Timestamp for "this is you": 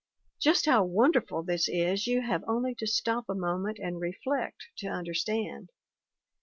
1.43-2.21